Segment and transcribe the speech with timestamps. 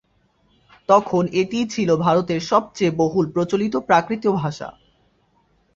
[0.89, 4.69] তখন এটিই ছিল ভারতের সবচেয়ে বহুল প্রচলিত প্রাকৃত ভাষা।